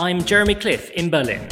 [0.00, 1.46] I'm Jeremy Cliffe in Berlin.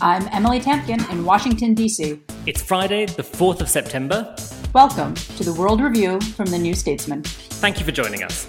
[0.00, 2.22] I'm Emily Tamkin in Washington, D.C.
[2.46, 4.34] It's Friday, the 4th of September.
[4.72, 7.22] Welcome to the World Review from the New Statesman.
[7.22, 8.48] Thank you for joining us.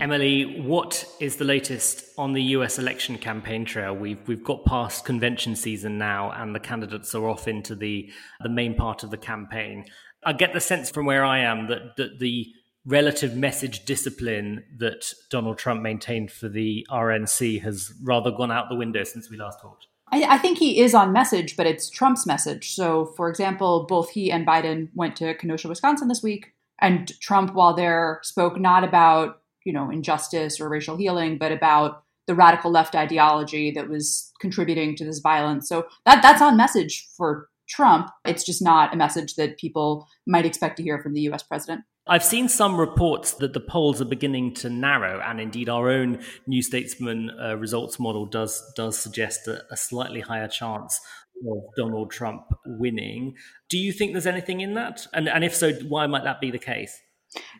[0.00, 3.94] Emily, what is the latest on the US election campaign trail?
[3.94, 8.48] We've we've got past convention season now and the candidates are off into the the
[8.48, 9.84] main part of the campaign.
[10.24, 12.52] I get the sense from where I am that, that the
[12.86, 18.76] relative message discipline that Donald Trump maintained for the RNC has rather gone out the
[18.76, 19.88] window since we last talked.
[20.12, 22.74] I, I, think he is on message, but it's Trump's message.
[22.74, 27.54] So, for example, both he and Biden went to Kenosha, Wisconsin this week, and Trump,
[27.54, 32.70] while there, spoke not about you know injustice or racial healing, but about the radical
[32.70, 35.68] left ideology that was contributing to this violence.
[35.68, 38.10] So that that's on message for Trump.
[38.24, 41.42] It's just not a message that people might expect to hear from the U.S.
[41.42, 41.82] president.
[42.08, 46.20] I've seen some reports that the polls are beginning to narrow, and indeed, our own
[46.46, 51.00] New Statesman uh, results model does does suggest a, a, slightly higher chance
[51.48, 53.34] of Donald Trump winning.
[53.68, 55.06] Do you think there's anything in that?
[55.12, 56.96] And and if so, why might that be the case?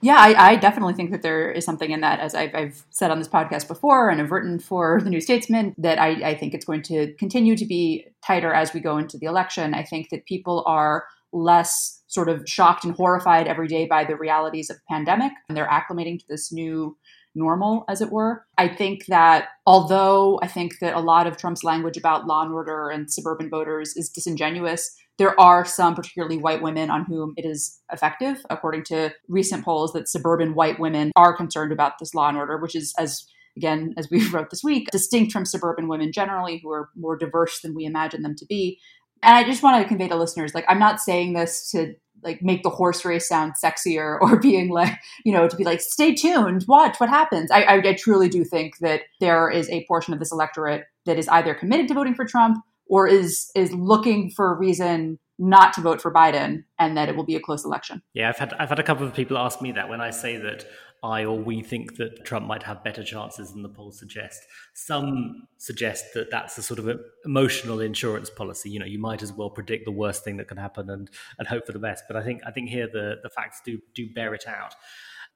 [0.00, 3.10] Yeah, I, I definitely think that there is something in that, as I've, I've, said
[3.10, 6.54] on this podcast before, and have written for the New Statesman, that I, I think
[6.54, 9.74] it's going to continue to be tighter as we go into the election.
[9.74, 14.16] I think that people are less sort of shocked and horrified every day by the
[14.16, 16.96] realities of the pandemic and they're acclimating to this new
[17.34, 21.62] normal as it were i think that although i think that a lot of trump's
[21.62, 26.62] language about law and order and suburban voters is disingenuous there are some particularly white
[26.62, 31.36] women on whom it is effective according to recent polls that suburban white women are
[31.36, 34.88] concerned about this law and order which is as again, as we wrote this week,
[34.90, 38.78] distinct from suburban women generally, who are more diverse than we imagine them to be.
[39.22, 42.42] And I just want to convey to listeners, like, I'm not saying this to like
[42.42, 46.14] make the horse race sound sexier or being like, you know, to be like, stay
[46.14, 47.50] tuned, watch what happens.
[47.50, 51.18] I, I, I truly do think that there is a portion of this electorate that
[51.18, 55.72] is either committed to voting for Trump or is is looking for a reason not
[55.74, 58.02] to vote for Biden and that it will be a close election.
[58.14, 60.36] Yeah, I've had I've had a couple of people ask me that when I say
[60.38, 60.64] that
[61.02, 64.42] I or we think that Trump might have better chances than the polls suggest.
[64.74, 68.70] Some suggest that that's a sort of emotional insurance policy.
[68.70, 71.48] You know, you might as well predict the worst thing that can happen and and
[71.48, 72.04] hope for the best.
[72.08, 74.74] But I think I think here the the facts do do bear it out.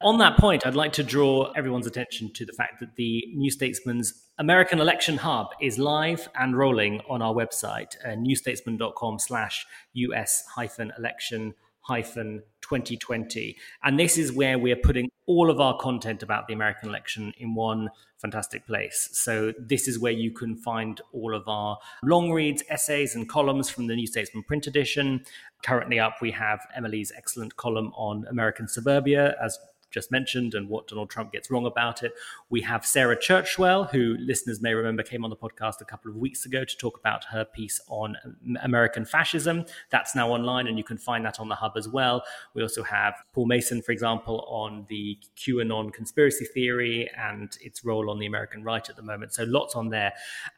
[0.02, 3.50] On that point, I'd like to draw everyone's attention to the fact that the New
[3.50, 10.42] Statesman's American Election Hub is live and rolling on our website, uh, newstatesman.com slash US
[10.54, 13.56] hyphen election hyphen 2020.
[13.82, 17.54] And this is where we're putting all of our content about the American election in
[17.54, 19.08] one fantastic place.
[19.12, 23.70] So this is where you can find all of our long reads, essays, and columns
[23.70, 25.24] from the New Statesman print edition.
[25.64, 29.58] Currently up, we have Emily's excellent column on American suburbia, as
[29.90, 32.12] just mentioned and what Donald Trump gets wrong about it.
[32.48, 36.16] We have Sarah Churchwell, who listeners may remember came on the podcast a couple of
[36.16, 38.16] weeks ago to talk about her piece on
[38.62, 39.64] American fascism.
[39.90, 42.22] That's now online and you can find that on the hub as well.
[42.54, 48.10] We also have Paul Mason, for example, on the QAnon conspiracy theory and its role
[48.10, 49.34] on the American right at the moment.
[49.34, 50.12] So lots on there.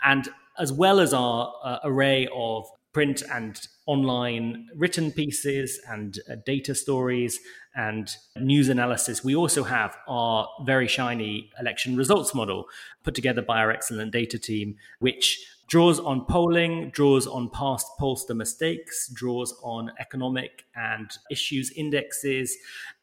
[0.04, 0.28] And
[0.58, 6.74] as well as our uh, array of print and online written pieces and uh, data
[6.74, 7.40] stories
[7.74, 9.24] and news analysis.
[9.24, 12.66] We also have our very shiny election results model
[13.02, 18.36] put together by our excellent data team, which draws on polling, draws on past pollster
[18.36, 22.56] mistakes, draws on economic and issues indexes,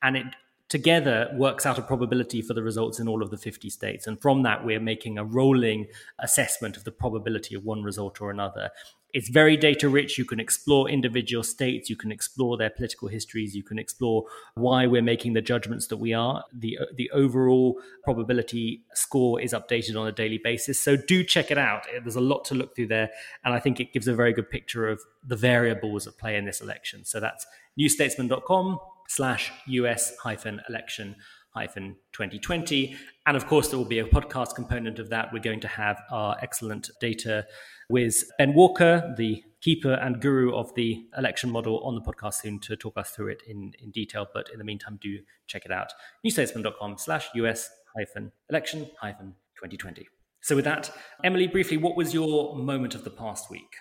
[0.03, 0.27] and it
[0.69, 4.06] together works out a probability for the results in all of the 50 states.
[4.06, 5.88] And from that, we're making a rolling
[6.19, 8.69] assessment of the probability of one result or another.
[9.13, 10.17] It's very data rich.
[10.17, 14.25] You can explore individual states, you can explore their political histories, you can explore
[14.56, 16.44] why we're making the judgments that we are.
[16.53, 20.79] The the overall probability score is updated on a daily basis.
[20.79, 21.88] So do check it out.
[22.01, 23.09] There's a lot to look through there,
[23.44, 26.45] and I think it gives a very good picture of the variables at play in
[26.45, 27.06] this election.
[27.06, 27.45] So that's
[27.79, 31.15] newstatesman.com slash US hyphen election
[31.51, 32.95] hyphen 2020.
[33.25, 35.33] And of course, there will be a podcast component of that.
[35.33, 37.45] We're going to have our excellent data
[37.89, 42.59] with Ben Walker, the keeper and guru of the election model, on the podcast soon
[42.59, 44.27] to talk us through it in, in detail.
[44.33, 45.91] But in the meantime, do check it out.
[46.25, 50.07] newstatesman.com slash US hyphen election hyphen 2020.
[50.41, 50.91] So with that,
[51.24, 53.75] Emily, briefly, what was your moment of the past week?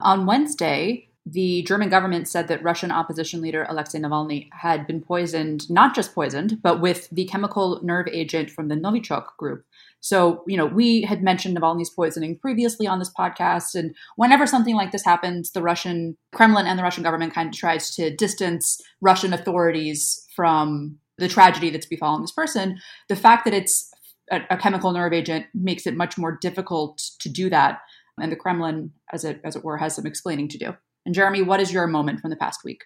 [0.00, 5.68] On Wednesday, the German government said that Russian opposition leader Alexei Navalny had been poisoned,
[5.70, 9.64] not just poisoned, but with the chemical nerve agent from the Novichok group.
[10.00, 13.74] So, you know, we had mentioned Navalny's poisoning previously on this podcast.
[13.74, 17.54] And whenever something like this happens, the Russian Kremlin and the Russian government kind of
[17.54, 22.78] tries to distance Russian authorities from the tragedy that's befallen this person.
[23.10, 23.90] The fact that it's
[24.30, 27.80] a, a chemical nerve agent makes it much more difficult to do that.
[28.18, 30.74] And the Kremlin, as it, as it were, has some explaining to do.
[31.06, 32.84] And Jeremy, what is your moment from the past week?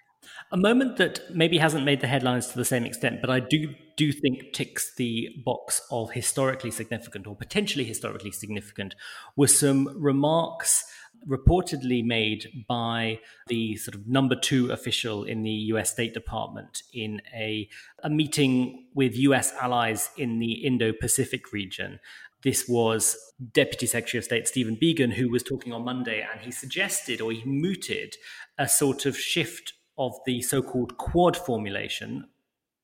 [0.52, 3.74] A moment that maybe hasn't made the headlines to the same extent, but I do
[3.96, 8.94] do think ticks the box of historically significant or potentially historically significant
[9.36, 10.84] were some remarks
[11.28, 17.20] reportedly made by the sort of number two official in the US State Department in
[17.34, 17.68] a,
[18.02, 21.98] a meeting with US allies in the Indo Pacific region.
[22.44, 23.16] This was
[23.52, 27.32] Deputy Secretary of State Stephen Biegun who was talking on Monday, and he suggested or
[27.32, 28.16] he mooted
[28.58, 32.28] a sort of shift of the so-called Quad formulation,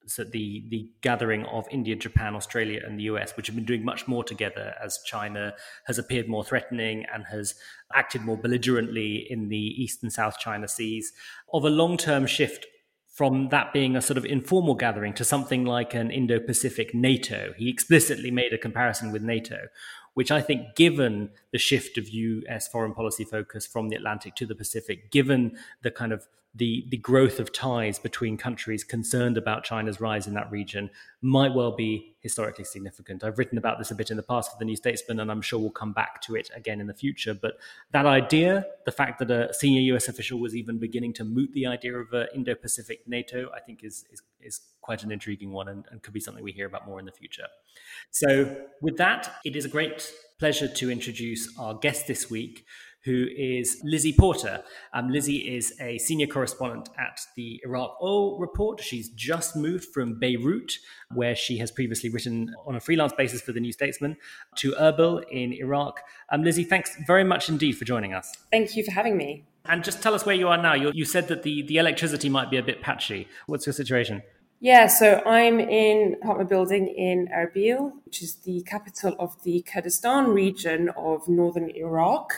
[0.06, 3.84] so the the gathering of India, Japan, Australia, and the US, which have been doing
[3.84, 5.52] much more together as China
[5.86, 7.54] has appeared more threatening and has
[7.94, 11.12] acted more belligerently in the East and South China Seas,
[11.52, 12.66] of a long-term shift
[13.10, 17.52] from that being a sort of informal gathering to something like an Indo Pacific NATO.
[17.58, 19.66] He explicitly made a comparison with NATO,
[20.14, 24.46] which I think, given the shift of US foreign policy focus from the Atlantic to
[24.46, 29.62] the Pacific, given the kind of the, the growth of ties between countries concerned about
[29.62, 30.90] China's rise in that region
[31.22, 33.22] might well be historically significant.
[33.22, 35.42] I've written about this a bit in the past for the New Statesman, and I'm
[35.42, 37.34] sure we'll come back to it again in the future.
[37.34, 37.58] But
[37.92, 41.66] that idea, the fact that a senior US official was even beginning to moot the
[41.66, 45.52] idea of uh, an Indo Pacific NATO, I think is, is, is quite an intriguing
[45.52, 47.46] one and, and could be something we hear about more in the future.
[48.10, 52.64] So, with that, it is a great pleasure to introduce our guest this week
[53.04, 54.62] who is Lizzie Porter.
[54.92, 58.80] Um, Lizzie is a senior correspondent at the Iraq Oil Report.
[58.82, 60.74] She's just moved from Beirut,
[61.14, 64.16] where she has previously written on a freelance basis for the New Statesman,
[64.56, 66.00] to Erbil in Iraq.
[66.30, 68.32] Um, Lizzie, thanks very much indeed for joining us.
[68.50, 69.44] Thank you for having me.
[69.64, 70.74] And just tell us where you are now.
[70.74, 73.28] you you said that the, the electricity might be a bit patchy.
[73.46, 74.22] What's your situation?
[74.62, 80.28] Yeah, so I'm in apartment building in Erbil, which is the capital of the Kurdistan
[80.28, 82.34] region of northern Iraq.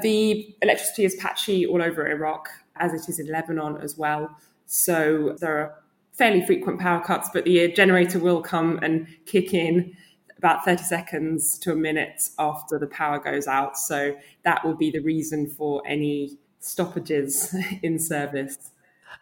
[0.00, 4.36] The electricity is patchy all over Iraq, as it is in Lebanon as well.
[4.66, 9.96] So there are fairly frequent power cuts, but the generator will come and kick in
[10.38, 13.78] about 30 seconds to a minute after the power goes out.
[13.78, 18.70] So that will be the reason for any stoppages in service.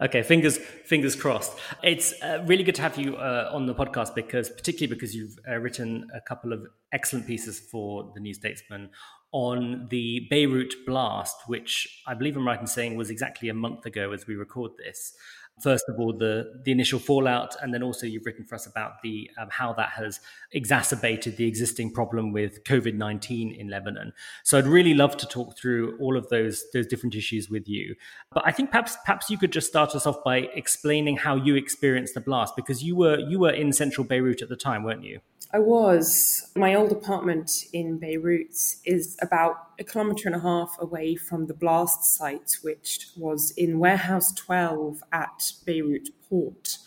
[0.01, 1.53] Okay, fingers fingers crossed.
[1.83, 5.39] It's uh, really good to have you uh, on the podcast because, particularly because you've
[5.47, 8.91] uh, written a couple of excellent pieces for the New Statesman
[9.33, 13.87] on the Beirut blast, which I believe I'm right in saying was exactly a month
[13.87, 15.15] ago as we record this.
[15.63, 19.03] First of all, the the initial fallout, and then also you've written for us about
[19.03, 20.21] the um, how that has
[20.53, 24.15] exacerbated the existing problem with COVID nineteen in Lebanon.
[24.43, 27.95] So I'd really love to talk through all of those those different issues with you.
[28.33, 31.57] But I think perhaps perhaps you could just start us off by explaining how you
[31.57, 35.05] experienced the blast because you were you were in central Beirut at the time, weren't
[35.05, 35.21] you?
[35.53, 36.49] I was.
[36.55, 41.55] My old apartment in Beirut is about a kilometre and a half away from the
[41.55, 46.79] blast site, which was in Warehouse 12 at Beirut Port.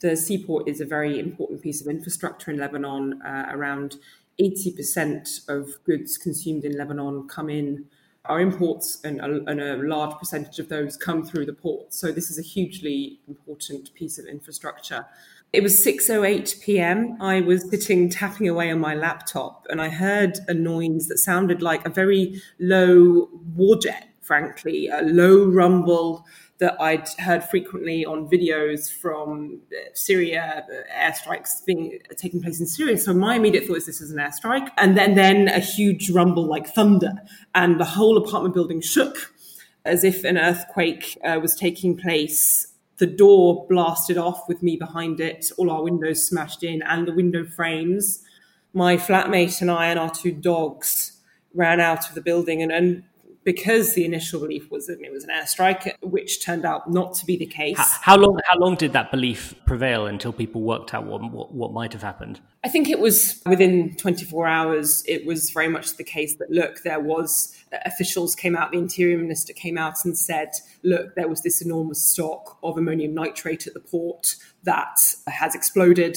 [0.00, 3.22] The seaport is a very important piece of infrastructure in Lebanon.
[3.22, 3.96] Uh, around
[4.40, 7.86] 80% of goods consumed in Lebanon come in,
[8.24, 11.94] are imports, and a, and a large percentage of those come through the port.
[11.94, 15.06] So, this is a hugely important piece of infrastructure.
[15.52, 17.18] It was 6:08 p.m.
[17.20, 21.60] I was sitting tapping away on my laptop and I heard a noise that sounded
[21.60, 26.24] like a very low warjet, frankly, a low rumble
[26.62, 32.60] that I'd heard frequently on videos from uh, Syria, uh, airstrikes being uh, taking place
[32.60, 32.96] in Syria.
[32.96, 34.68] So my immediate thought is this is an airstrike.
[34.78, 37.12] And then, then a huge rumble like thunder,
[37.54, 39.34] and the whole apartment building shook
[39.84, 42.71] as if an earthquake uh, was taking place.
[43.02, 47.12] The door blasted off with me behind it, all our windows smashed in, and the
[47.12, 48.22] window frames.
[48.74, 51.18] My flatmate and I and our two dogs
[51.52, 53.02] ran out of the building and, and
[53.44, 57.26] because the initial belief was that it was an airstrike, which turned out not to
[57.26, 57.78] be the case.
[57.78, 58.40] How, how long?
[58.48, 62.02] How long did that belief prevail until people worked out what, what, what might have
[62.02, 62.40] happened?
[62.64, 65.02] I think it was within 24 hours.
[65.06, 68.70] It was very much the case that look, there was uh, officials came out.
[68.72, 70.50] The interior minister came out and said,
[70.84, 76.16] look, there was this enormous stock of ammonium nitrate at the port that has exploded,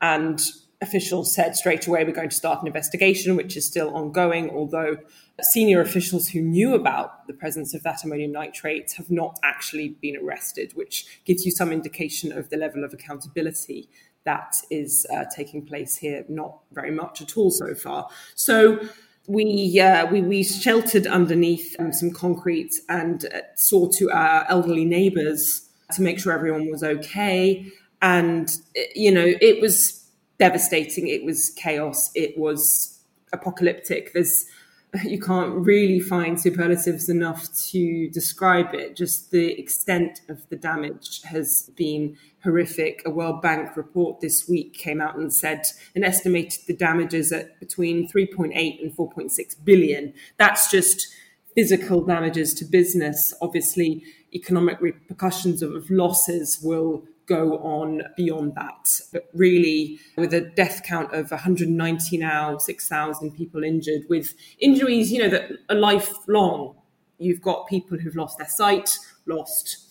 [0.00, 0.40] and
[0.80, 4.96] officials said straight away we're going to start an investigation, which is still ongoing, although
[5.42, 10.16] senior officials who knew about the presence of that ammonium nitrate have not actually been
[10.16, 13.88] arrested, which gives you some indication of the level of accountability
[14.24, 16.24] that is uh, taking place here.
[16.28, 18.08] Not very much at all so far.
[18.34, 18.80] So
[19.26, 24.84] we uh, we, we sheltered underneath um, some concrete and uh, saw to our elderly
[24.84, 27.70] neighbours to make sure everyone was okay.
[28.02, 28.50] And
[28.94, 30.04] you know, it was
[30.38, 31.08] devastating.
[31.08, 32.10] It was chaos.
[32.14, 33.00] It was
[33.32, 34.12] apocalyptic.
[34.12, 34.46] There's
[35.04, 38.96] you can't really find superlatives enough to describe it.
[38.96, 43.02] Just the extent of the damage has been horrific.
[43.04, 47.58] A World Bank report this week came out and said and estimated the damages at
[47.60, 50.14] between 3.8 and 4.6 billion.
[50.38, 51.08] That's just
[51.54, 53.34] physical damages to business.
[53.42, 59.00] Obviously, economic repercussions of losses will go on beyond that.
[59.12, 65.22] But really, with a death count of 190 now, 6,000 people injured, with injuries, you
[65.22, 66.74] know, that are lifelong.
[67.18, 69.84] You've got people who've lost their sight, lost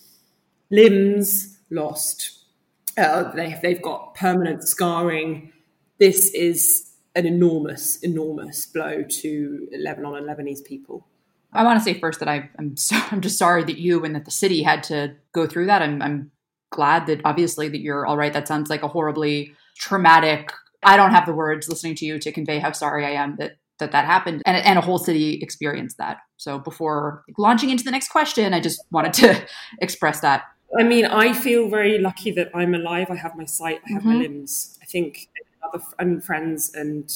[0.70, 2.38] limbs, lost,
[2.98, 5.51] uh, they, they've got permanent scarring.
[6.00, 11.08] This is an enormous, enormous blow to Lebanon and Lebanese people.
[11.53, 14.15] I want to say first that I, am so, I'm just sorry that you and
[14.15, 15.82] that the city had to go through that.
[15.82, 16.32] I'm, I'm
[16.70, 18.34] glad that obviously that you're all right.
[18.34, 20.52] That sounds like a horribly traumatic.
[20.84, 23.58] I don't have the words listening to you to convey how sorry I am that
[23.80, 26.18] that that happened and, and a whole city experienced that.
[26.38, 29.46] So before launching into the next question, I just wanted to
[29.82, 30.44] express that.
[30.78, 33.10] I mean, I feel very lucky that I'm alive.
[33.10, 34.12] I have my sight, I have mm-hmm.
[34.12, 34.78] my limbs.
[34.82, 35.30] I think
[35.64, 37.10] other and friends and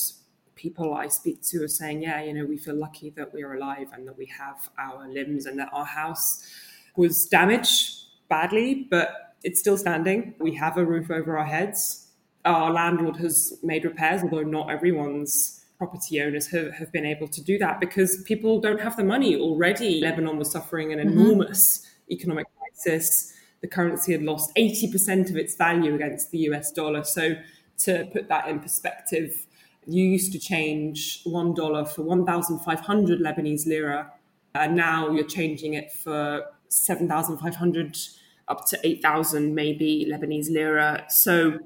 [0.55, 3.87] people I speak to are saying, yeah, you know, we feel lucky that we're alive
[3.93, 6.47] and that we have our limbs and that our house
[6.95, 10.35] was damaged badly, but it's still standing.
[10.39, 12.07] We have a roof over our heads.
[12.45, 17.43] Our landlord has made repairs, although not everyone's property owners have, have been able to
[17.43, 19.99] do that because people don't have the money already.
[19.99, 21.19] Lebanon was suffering an mm-hmm.
[21.19, 23.33] enormous economic crisis.
[23.61, 27.03] The currency had lost 80% of its value against the US dollar.
[27.03, 27.35] So,
[27.79, 29.47] to put that in perspective,
[29.87, 34.11] you used to change $1 for 1,500 Lebanese lira,
[34.53, 37.97] and now you're changing it for 7,500
[38.51, 41.05] up to 8,000 maybe Lebanese lira.
[41.09, 41.59] So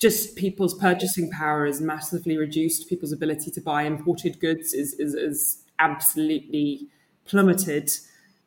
[0.00, 2.88] just people's purchasing power is massively reduced.
[2.88, 6.88] People's ability to buy imported goods is, is, is absolutely
[7.26, 7.90] plummeted.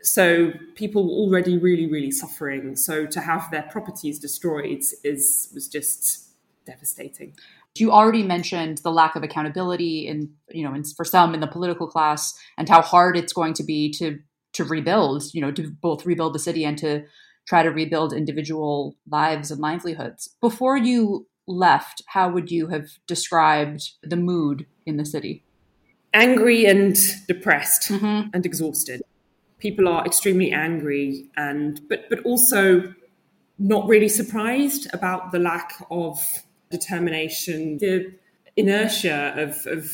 [0.01, 2.75] So people were already really, really suffering.
[2.75, 6.27] So to have their properties destroyed is was just
[6.65, 7.35] devastating.
[7.75, 11.47] You already mentioned the lack of accountability in, you know, in, for some in the
[11.47, 14.19] political class and how hard it's going to be to
[14.53, 17.03] to rebuild, you know, to both rebuild the city and to
[17.45, 20.35] try to rebuild individual lives and livelihoods.
[20.41, 25.43] Before you left, how would you have described the mood in the city?
[26.13, 26.95] Angry and
[27.27, 28.29] depressed mm-hmm.
[28.33, 29.01] and exhausted.
[29.59, 32.93] People are extremely angry and but but also
[33.57, 38.13] not really surprised about the lack of determination, the
[38.55, 39.91] inertia of, of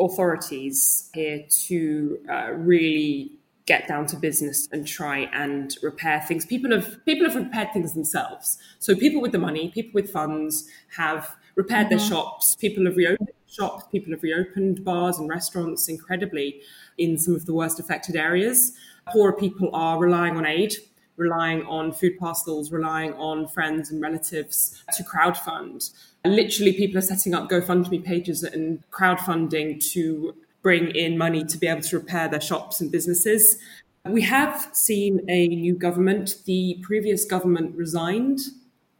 [0.00, 3.37] authorities here to uh, really
[3.68, 6.46] get down to business and try and repair things.
[6.46, 8.56] People have people have repaired things themselves.
[8.78, 11.98] So people with the money, people with funds have repaired mm-hmm.
[11.98, 12.56] their shops.
[12.56, 13.84] People have reopened shops.
[13.92, 16.62] People have reopened bars and restaurants incredibly
[16.96, 18.72] in some of the worst affected areas.
[19.12, 20.74] Poorer people are relying on aid,
[21.16, 25.90] relying on food parcels, relying on friends and relatives to crowdfund.
[26.24, 31.66] Literally, people are setting up GoFundMe pages and crowdfunding to bring in money to be
[31.66, 33.58] able to repair their shops and businesses.
[34.04, 36.36] We have seen a new government.
[36.46, 38.40] The previous government resigned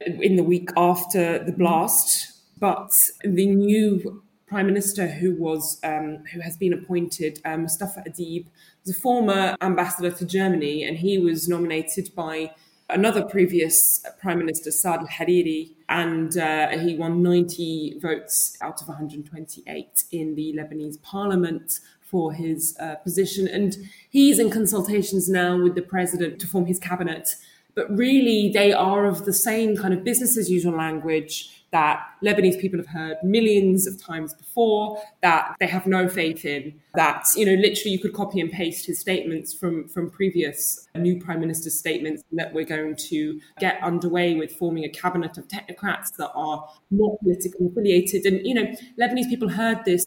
[0.01, 2.91] in the week after the blast, but
[3.23, 8.47] the new prime minister who was um, who has been appointed, uh, Mustafa Adib,
[8.85, 12.51] was a former ambassador to Germany, and he was nominated by
[12.91, 20.05] another previous prime minister, Saad al-Hariri, and uh, he won 90 votes out of 128
[20.11, 23.47] in the Lebanese parliament for his uh, position.
[23.47, 23.77] And
[24.09, 27.35] he's in consultations now with the president to form his cabinet.
[27.75, 32.59] But really, they are of the same kind of business as usual language that Lebanese
[32.59, 37.45] people have heard millions of times before, that they have no faith in, that, you
[37.45, 41.79] know, literally you could copy and paste his statements from, from previous new prime minister's
[41.79, 46.69] statements that we're going to get underway with forming a cabinet of technocrats that are
[46.91, 48.25] not politically affiliated.
[48.25, 50.07] And, you know, Lebanese people heard this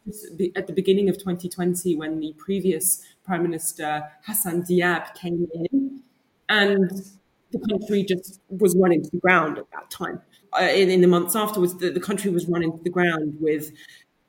[0.56, 6.02] at the beginning of 2020 when the previous prime minister, Hassan Diab, came in
[6.50, 6.92] and
[7.52, 10.22] the country just was running to the ground at that time
[10.60, 13.72] uh, in, in, the months afterwards, the, the country was running to the ground with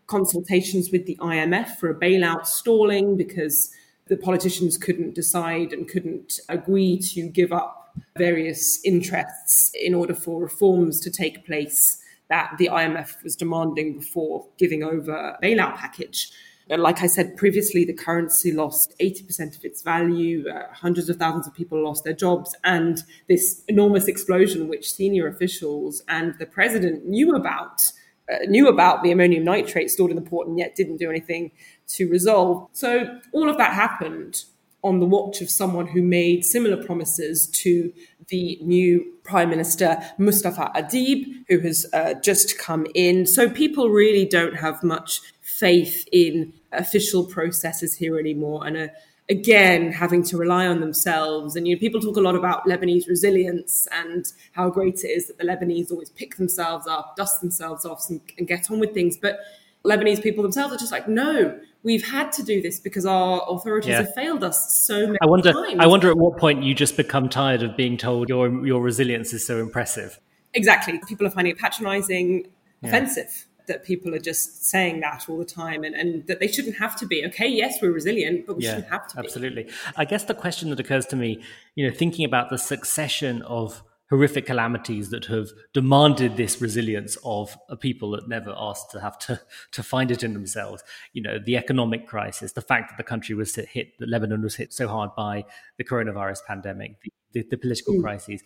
[0.07, 3.71] consultations with the IMF for a bailout stalling because
[4.09, 10.41] the politicians couldn't decide and couldn't agree to give up various interests in order for
[10.41, 16.31] reforms to take place that the IMF was demanding before giving over a bailout package.
[16.79, 21.47] Like I said previously, the currency lost 80% of its value, uh, hundreds of thousands
[21.47, 27.07] of people lost their jobs, and this enormous explosion, which senior officials and the president
[27.07, 27.93] knew about,
[28.33, 31.51] uh, knew about the ammonium nitrate stored in the port and yet didn't do anything
[31.89, 32.69] to resolve.
[32.73, 34.45] So all of that happened
[34.83, 37.93] on the watch of someone who made similar promises to
[38.29, 43.27] the new Prime Minister Mustafa Adib, who has uh, just come in.
[43.27, 48.91] So people really don't have much faith in official processes here anymore and are
[49.29, 51.57] again having to rely on themselves.
[51.57, 55.29] And you know, people talk a lot about Lebanese resilience and how great it is
[55.29, 58.93] that the Lebanese always pick themselves up, dust themselves off, and, and get on with
[58.93, 59.17] things.
[59.17, 59.41] But
[59.85, 63.91] Lebanese people themselves are just like, no, we've had to do this because our authorities
[63.91, 64.03] yeah.
[64.03, 65.77] have failed us so many I wonder, times.
[65.79, 69.33] I wonder at what point you just become tired of being told your your resilience
[69.33, 70.19] is so impressive.
[70.55, 71.01] Exactly.
[71.09, 72.47] People are finding it patronizing,
[72.83, 72.89] yeah.
[72.89, 76.77] offensive that people are just saying that all the time and, and that they shouldn't
[76.77, 77.25] have to be.
[77.27, 79.69] Okay, yes, we're resilient, but we yeah, shouldn't have to absolutely.
[79.97, 81.43] I guess the question that occurs to me,
[81.75, 87.57] you know, thinking about the succession of horrific calamities that have demanded this resilience of
[87.71, 90.85] a people that never asked to have to to find it in themselves.
[91.15, 94.57] You know, the economic crisis, the fact that the country was hit, that Lebanon was
[94.57, 95.47] hit so hard by
[95.79, 98.03] the coronavirus pandemic, the, the, the political mm.
[98.03, 98.43] crises.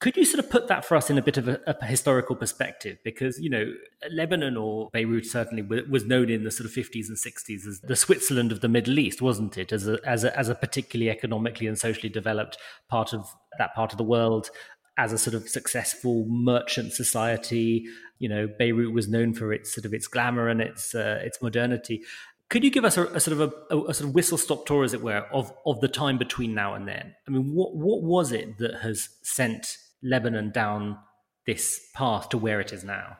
[0.00, 2.36] Could you sort of put that for us in a bit of a, a, historical
[2.36, 2.98] perspective?
[3.04, 3.72] Because, you know,
[4.12, 7.96] Lebanon or Beirut certainly was known in the sort of 50s and 60s as the
[7.96, 9.72] Switzerland of the Middle East, wasn't it?
[9.72, 13.26] As a, as a, as a particularly economically and socially developed part of
[13.58, 14.50] that part of the world,
[14.98, 17.86] as a sort of successful merchant society.
[18.18, 21.40] You know, Beirut was known for its sort of its glamour and its uh, its
[21.40, 22.02] modernity.
[22.48, 24.82] Could you give us a, a sort of a, a, sort of whistle stop tour,
[24.82, 27.14] as it were, of, of the time between now and then?
[27.26, 30.98] I mean, what what was it that has sent Lebanon down
[31.46, 33.18] this path to where it is now?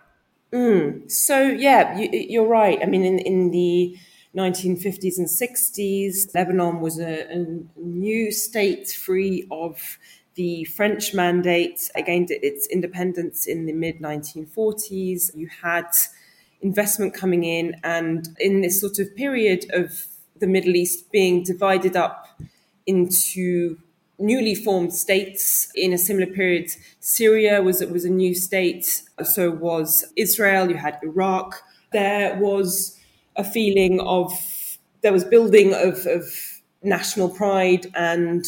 [0.52, 1.10] Mm.
[1.10, 2.78] So yeah, you, are right.
[2.82, 3.98] I mean, in in the
[4.34, 9.98] 1950s and 60s, Lebanon was a, a new state free of
[10.36, 11.90] the French mandate.
[11.94, 15.34] It gained its independence in the mid 1940s.
[15.34, 15.90] You had
[16.60, 20.06] investment coming in, and in this sort of period of
[20.38, 22.26] the Middle East being divided up
[22.86, 23.76] into
[24.18, 26.70] newly formed states in a similar period.
[27.00, 30.68] Syria was was a new state, so was Israel.
[30.68, 31.62] You had Iraq.
[31.92, 32.98] There was
[33.36, 34.32] a feeling of
[35.02, 36.24] there was building of, of
[36.82, 38.44] national pride and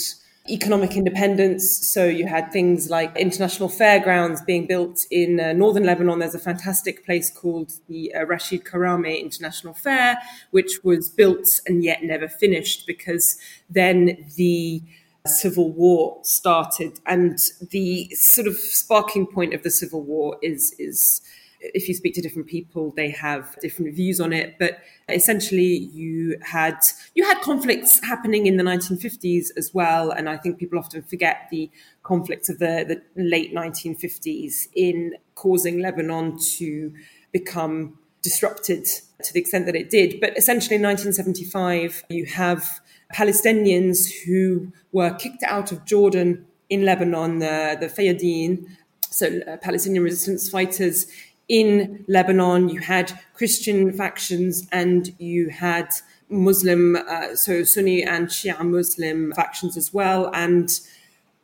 [0.53, 1.87] economic independence.
[1.87, 6.19] So you had things like international fairgrounds being built in uh, northern Lebanon.
[6.19, 10.19] There's a fantastic place called the uh, Rashid Karame International Fair,
[10.51, 14.83] which was built and yet never finished because then the
[15.27, 17.39] civil war started and
[17.71, 21.21] the sort of sparking point of the civil war is is
[21.61, 24.57] if you speak to different people they have different views on it.
[24.59, 26.79] But essentially you had
[27.15, 30.11] you had conflicts happening in the 1950s as well.
[30.11, 31.71] And i think people often forget the
[32.03, 36.93] conflicts of the, the late 1950s in causing lebanon to
[37.33, 38.85] become disrupted
[39.23, 40.21] to the extent that it did.
[40.21, 42.81] But essentially in 1975 you have
[43.15, 48.67] Palestinians who were kicked out of Jordan in Lebanon, the, the Fedayeen,
[49.11, 51.07] so uh, Palestinian resistance fighters
[51.51, 52.69] in Lebanon.
[52.69, 55.89] You had Christian factions and you had
[56.31, 60.31] Muslim, uh, so Sunni and Shia Muslim factions as well.
[60.33, 60.71] And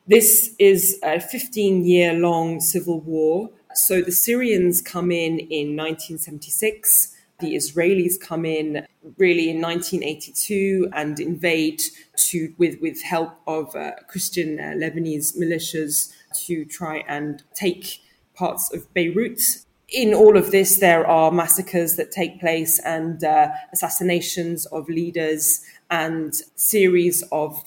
[0.06, 3.50] this is a 15 year long civil war.
[3.74, 8.86] So the Syrians come in in 1976 The Israelis come in
[9.18, 11.82] really in 1982 and invade
[12.28, 16.12] to with with help of uh, Christian uh, Lebanese militias
[16.46, 18.00] to try and take
[18.34, 19.65] parts of Beirut.
[19.88, 25.62] In all of this, there are massacres that take place and uh, assassinations of leaders
[25.90, 27.62] and series of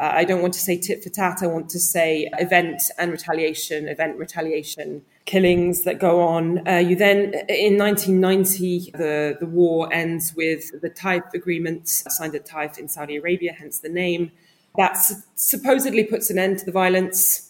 [0.00, 1.42] uh, I don't want to say tit for tat.
[1.42, 6.66] I want to say event and retaliation, event retaliation killings that go on.
[6.66, 12.46] Uh, you then, in 1990, the, the war ends with the Taif agreement signed at
[12.46, 14.32] Taif in Saudi Arabia, hence the name.
[14.78, 14.96] That
[15.34, 17.49] supposedly puts an end to the violence.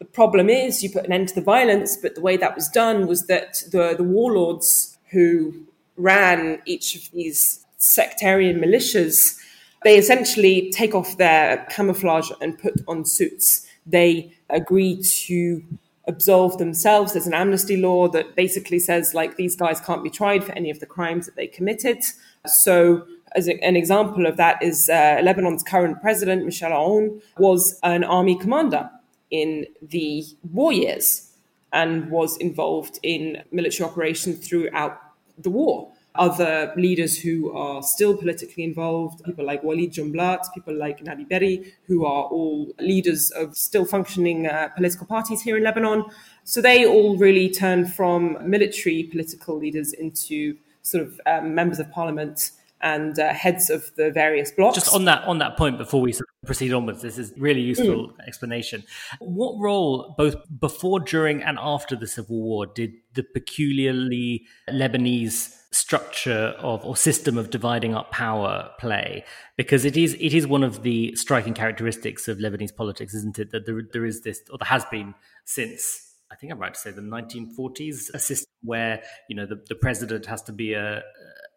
[0.00, 2.68] The problem is you put an end to the violence, but the way that was
[2.68, 9.38] done was that the, the warlords who ran each of these sectarian militias
[9.82, 13.66] they essentially take off their camouflage and put on suits.
[13.86, 15.62] They agree to
[16.06, 17.12] absolve themselves.
[17.12, 20.70] There's an amnesty law that basically says, like, these guys can't be tried for any
[20.70, 22.02] of the crimes that they committed.
[22.46, 28.02] So, as an example of that, is uh, Lebanon's current president, Michel Aoun, was an
[28.04, 28.90] army commander
[29.30, 31.32] in the war years
[31.72, 35.00] and was involved in military operations throughout
[35.38, 41.04] the war other leaders who are still politically involved, people like Walid Jumblat, people like
[41.04, 46.04] Nabih Berri, who are all leaders of still functioning uh, political parties here in Lebanon.
[46.44, 51.90] So they all really turn from military political leaders into sort of um, members of
[51.90, 52.50] parliament
[52.82, 54.76] and uh, heads of the various blocks.
[54.76, 56.14] Just on that on that point, before we
[56.44, 58.26] proceed onwards, this is really useful mm.
[58.26, 58.84] explanation.
[59.18, 66.54] What role, both before, during, and after the civil war, did the peculiarly Lebanese structure
[66.58, 69.24] of or system of dividing up power play?
[69.56, 73.50] Because it is it is one of the striking characteristics of Lebanese politics, isn't it?
[73.52, 75.14] That there there is this, or there has been
[75.44, 79.62] since I think I'm right to say the 1940s, a system where you know the,
[79.68, 81.02] the president has to be a,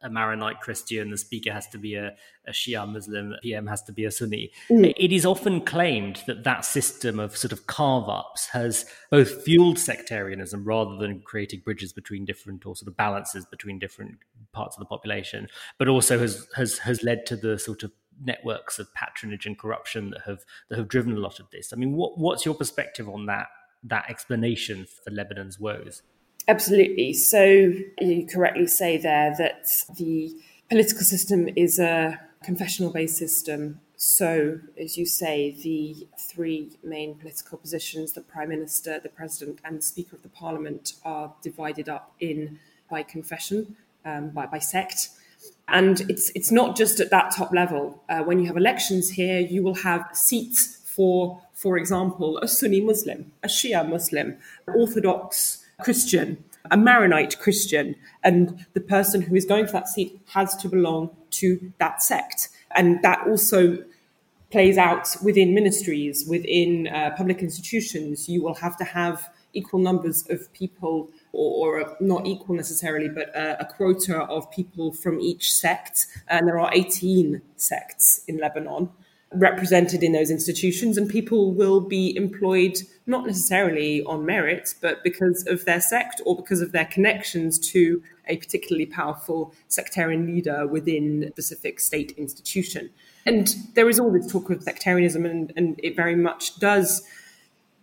[0.04, 2.14] a Maronite Christian, the speaker has to be a,
[2.46, 4.52] a Shia Muslim, PM has to be a Sunni.
[4.70, 4.94] Mm.
[4.98, 9.80] It is often claimed that that system of sort of carve ups has both fueled
[9.80, 14.18] sectarianism rather than creating bridges between different or sort of balances between different
[14.52, 15.48] parts of the population,
[15.80, 17.92] but also has has has led to the sort of
[18.24, 21.74] networks of patronage and corruption that have that have driven a lot of this.
[21.74, 23.48] I mean, what what's your perspective on that
[23.84, 26.02] that explanation for Lebanon's woes?
[26.48, 27.14] Absolutely.
[27.14, 30.36] So you correctly say there that the
[30.70, 33.80] political system is a confessional based system.
[33.96, 39.78] So, as you say, the three main political positions the Prime Minister, the President, and
[39.78, 45.10] the Speaker of the Parliament are divided up in by confession, um, by, by sect.
[45.70, 48.04] And it's, it's not just at that top level.
[48.10, 52.82] Uh, when you have elections here, you will have seats for, for example, a Sunni
[52.82, 59.66] Muslim, a Shia Muslim, Orthodox Christian, a Maronite Christian, and the person who is going
[59.66, 62.50] for that seat has to belong to that sect.
[62.76, 63.84] And that also
[64.50, 68.30] plays out within ministries, within uh, public institutions.
[68.30, 73.30] You will have to have equal numbers of people, or, or not equal necessarily, but
[73.36, 76.08] a, a, quota of people from each sect.
[76.28, 78.90] And there are 18 sects in Lebanon
[79.36, 85.46] represented in those institutions, and people will be employed not necessarily on merit, but because
[85.48, 91.26] of their sect or because of their connections to a particularly powerful sectarian leader within
[91.26, 92.90] a specific state institution.
[93.26, 97.04] And there is all this talk of sectarianism, and, and it very much does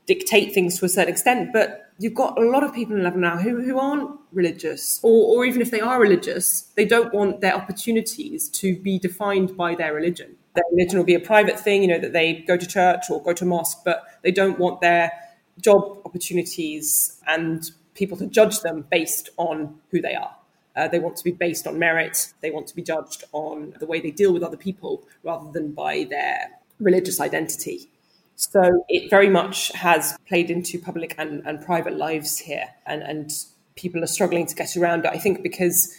[0.06, 3.20] dictate things to a certain extent, but you've got a lot of people in Lebanon
[3.20, 7.40] now who, who aren't religious, or, or even if they are religious, they don't want
[7.40, 11.82] their opportunities to be defined by their religion their religion will be a private thing,
[11.82, 14.80] you know, that they go to church or go to mosque, but they don't want
[14.80, 15.12] their
[15.60, 20.34] job opportunities and people to judge them based on who they are.
[20.76, 22.32] Uh, they want to be based on merit.
[22.40, 25.72] They want to be judged on the way they deal with other people rather than
[25.72, 27.90] by their religious identity.
[28.36, 33.30] So it very much has played into public and, and private lives here, and, and
[33.74, 35.10] people are struggling to get around it.
[35.12, 35.94] I think because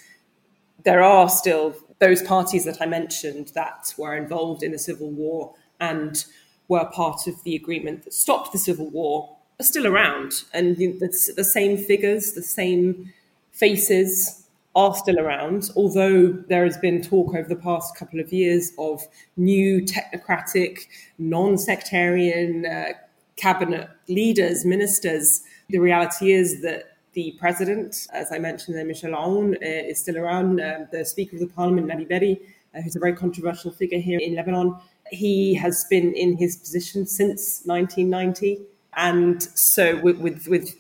[0.83, 5.53] there are still those parties that I mentioned that were involved in the Civil War
[5.79, 6.25] and
[6.67, 10.43] were part of the agreement that stopped the Civil War are still around.
[10.53, 10.91] And the,
[11.35, 13.13] the same figures, the same
[13.51, 14.43] faces
[14.75, 19.03] are still around, although there has been talk over the past couple of years of
[19.37, 20.87] new technocratic,
[21.19, 22.93] non sectarian uh,
[23.35, 25.43] cabinet leaders, ministers.
[25.69, 30.61] The reality is that the president, as I mentioned, Michel Aoun, uh, is still around.
[30.61, 32.39] Um, the Speaker of the Parliament, Nabih Berri,
[32.73, 34.75] uh, who's a very controversial figure here in Lebanon,
[35.11, 38.61] he has been in his position since 1990,
[38.95, 40.75] and so with, with, with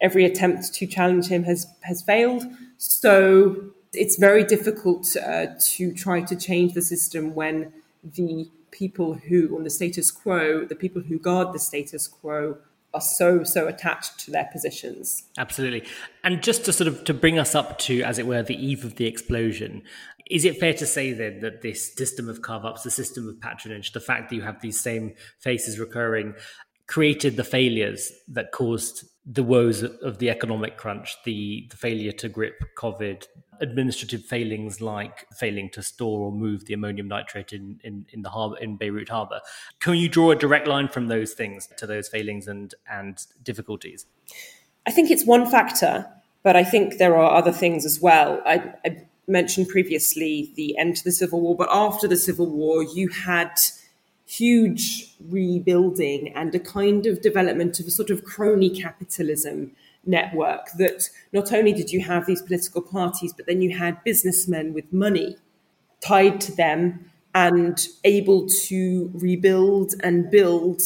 [0.00, 2.44] every attempt to challenge him has has failed.
[2.78, 9.56] So it's very difficult uh, to try to change the system when the people who,
[9.56, 12.58] on the status quo, the people who guard the status quo,
[12.94, 15.24] are so so attached to their positions.
[15.36, 15.84] Absolutely.
[16.24, 18.84] And just to sort of to bring us up to as it were the eve
[18.84, 19.82] of the explosion
[20.30, 23.92] is it fair to say then that this system of carve-ups the system of patronage
[23.92, 26.34] the fact that you have these same faces recurring
[26.86, 32.28] created the failures that caused the woes of the economic crunch the, the failure to
[32.28, 33.26] grip covid
[33.60, 38.30] administrative failings like failing to store or move the ammonium nitrate in, in, in the
[38.30, 39.40] harbor in Beirut harbor.
[39.80, 44.06] Can you draw a direct line from those things to those failings and, and difficulties?
[44.86, 46.06] I think it's one factor,
[46.42, 48.40] but I think there are other things as well.
[48.46, 52.82] I, I mentioned previously the end to the Civil War, but after the Civil War,
[52.82, 53.52] you had
[54.28, 59.72] huge rebuilding and a kind of development of a sort of crony capitalism
[60.04, 64.74] network that not only did you have these political parties, but then you had businessmen
[64.74, 65.36] with money
[66.00, 70.82] tied to them and able to rebuild and build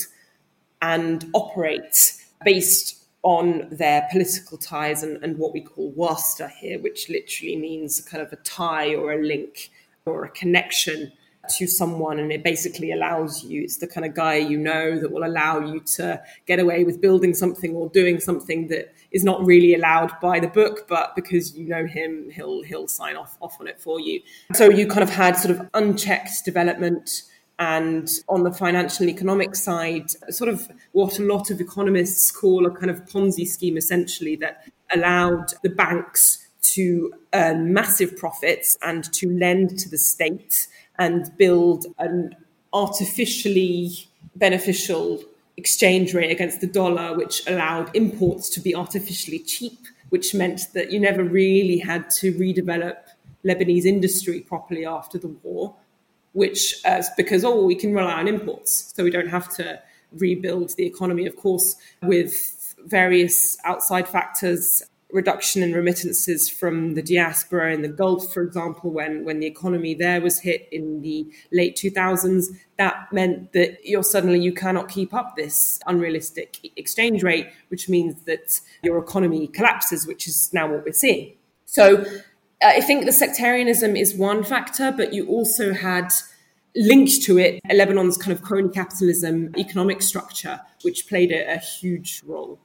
[0.80, 7.08] and operate based on their political ties and, and what we call wasta here, which
[7.08, 9.70] literally means kind of a tie or a link
[10.06, 11.12] or a connection
[11.50, 15.10] to someone and it basically allows you it's the kind of guy you know that
[15.10, 19.44] will allow you to get away with building something or doing something that is not
[19.44, 23.60] really allowed by the book but because you know him he'll he'll sign off off
[23.60, 24.20] on it for you.
[24.54, 27.22] So you kind of had sort of unchecked development
[27.58, 32.70] and on the financial economic side sort of what a lot of economists call a
[32.70, 39.28] kind of ponzi scheme essentially that allowed the banks to earn massive profits and to
[39.38, 40.68] lend to the state
[41.02, 42.34] and build an
[42.72, 43.90] artificially
[44.36, 45.22] beneficial
[45.56, 49.78] exchange rate against the dollar, which allowed imports to be artificially cheap,
[50.10, 52.98] which meant that you never really had to redevelop
[53.44, 55.74] Lebanese industry properly after the war,
[56.32, 60.70] which uh, because, oh, we can rely on imports, so we don't have to rebuild
[60.76, 61.26] the economy.
[61.26, 68.32] Of course, with various outside factors reduction in remittances from the diaspora in the Gulf,
[68.32, 72.46] for example, when, when the economy there was hit in the late 2000s,
[72.78, 78.22] that meant that you're suddenly you cannot keep up this unrealistic exchange rate, which means
[78.22, 81.34] that your economy collapses, which is now what we're seeing.
[81.66, 81.98] So
[82.62, 86.10] uh, I think the sectarianism is one factor, but you also had
[86.74, 92.22] linked to it Lebanon's kind of crony capitalism economic structure, which played a, a huge
[92.24, 92.58] role.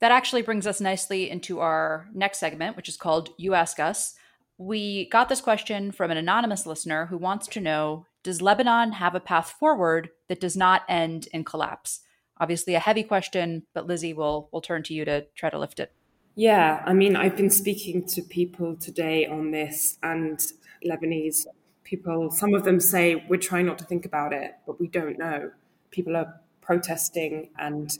[0.00, 4.14] That actually brings us nicely into our next segment, which is called You Ask Us.
[4.58, 9.14] We got this question from an anonymous listener who wants to know Does Lebanon have
[9.14, 12.00] a path forward that does not end in collapse?
[12.38, 15.80] Obviously, a heavy question, but Lizzie will will turn to you to try to lift
[15.80, 15.92] it.
[16.34, 20.38] Yeah, I mean, I've been speaking to people today on this, and
[20.86, 21.46] Lebanese
[21.86, 25.18] people, some of them say, We're trying not to think about it, but we don't
[25.18, 25.50] know.
[25.90, 27.90] People are protesting and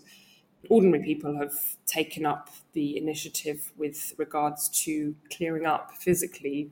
[0.68, 1.54] ordinary people have
[1.86, 6.70] taken up the initiative with regards to clearing up physically,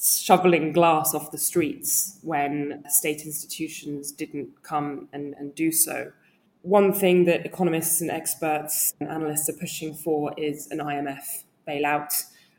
[0.00, 6.12] shoveling glass off the streets when state institutions didn't come and, and do so.
[6.62, 12.12] One thing that economists and experts and analysts are pushing for is an IMF bailout.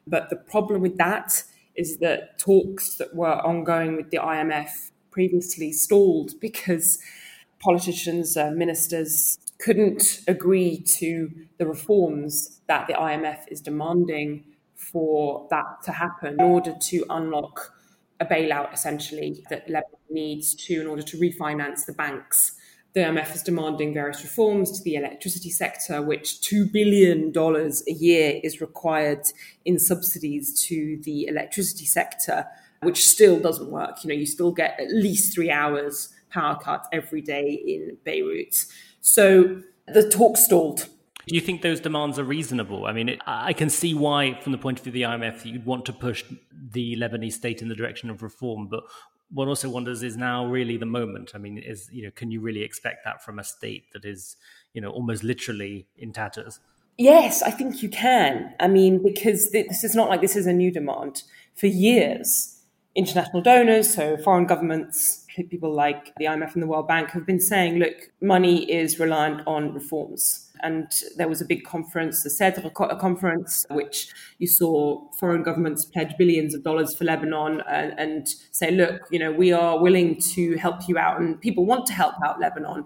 [0.06, 1.44] But the problem with that
[1.76, 7.00] is that talks that were ongoing with the IMF previously stalled because
[7.60, 14.44] politicians, uh, ministers, couldn't agree to the reforms that the IMF is demanding
[14.76, 17.74] for that to happen in order to unlock
[18.20, 22.56] a bailout, essentially, that Lebanon needs to in order to refinance the banks.
[22.94, 27.32] The IMF is demanding various reforms to the electricity sector, which $2 billion
[27.88, 29.26] a year is required
[29.64, 32.46] in subsidies to the electricity sector,
[32.82, 34.04] which still doesn't work.
[34.04, 38.66] You know, you still get at least three hours power cut every day in Beirut.
[39.04, 40.88] So the talk stalled.
[41.28, 42.86] Do you think those demands are reasonable?
[42.86, 45.46] I mean, it, I can see why, from the point of view of the IMF,
[45.46, 48.68] you'd want to push the Lebanese state in the direction of reform.
[48.68, 48.84] But
[49.30, 51.32] one also wonders: is now really the moment?
[51.36, 54.38] I mean, is you know, can you really expect that from a state that is,
[54.74, 56.62] you know, almost literally in tatters?
[56.98, 58.54] Yes, I think you can.
[58.62, 61.24] I mean, because this is not like this is a new demand.
[61.56, 62.62] For years,
[62.96, 67.40] international donors, so foreign governments, people like the IMF and the World Bank have been
[67.40, 70.52] saying, look, money is reliant on reforms.
[70.62, 76.14] And there was a big conference, the CEDRE conference, which you saw foreign governments pledge
[76.18, 80.56] billions of dollars for Lebanon and, and say, look, you know, we are willing to
[80.58, 82.86] help you out, and people want to help out Lebanon.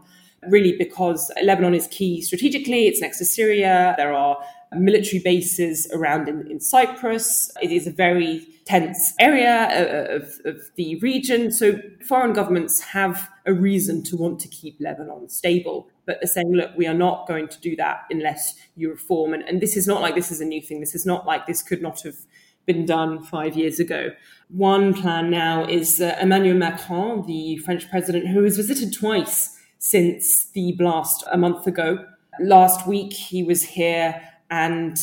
[0.49, 2.87] really because Lebanon is key strategically.
[2.87, 3.93] It's next to Syria.
[3.97, 4.37] There are
[4.73, 7.51] military bases around in, in Cyprus.
[7.61, 11.51] It is a very tense area of, of, the region.
[11.51, 15.89] So foreign governments have a reason to want to keep Lebanon stable.
[16.05, 19.33] But they're saying, look, we are not going to do that unless you reform.
[19.33, 20.81] And, and this is not like this is a new thing.
[20.81, 22.17] This is not like this could not have
[22.65, 24.09] been done five years ago.
[24.49, 30.51] One plan now is uh, Emmanuel Macron, the French president, who has visited twice since
[30.51, 32.05] the blast a month ago.
[32.41, 34.97] Last week, he was here and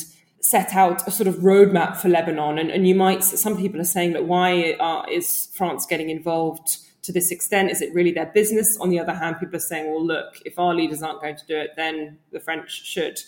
[0.44, 2.58] set out a sort of roadmap for Lebanon.
[2.58, 6.76] And, and you might, some people are saying that why are, is France getting involved
[7.02, 7.70] to this extent?
[7.70, 8.76] Is it really their business?
[8.78, 11.46] On the other hand, people are saying, well, look, if our leaders aren't going to
[11.46, 13.18] do it, then the French should.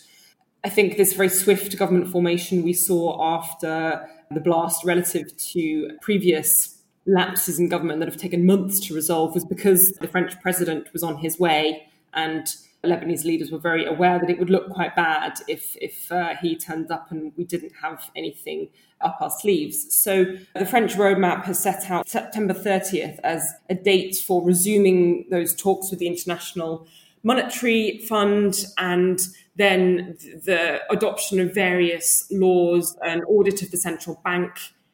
[0.63, 6.77] I think this very swift government formation we saw after the blast relative to previous
[7.07, 11.01] lapses in government that have taken months to resolve was because the French president was
[11.01, 15.33] on his way and Lebanese leaders were very aware that it would look quite bad
[15.47, 18.69] if if uh, he turned up and we didn't have anything
[19.01, 19.93] up our sleeves.
[19.93, 25.55] So the French roadmap has set out September 30th as a date for resuming those
[25.55, 26.87] talks with the International
[27.23, 29.19] Monetary Fund and
[29.55, 34.51] then the adoption of various laws, an audit of the central bank,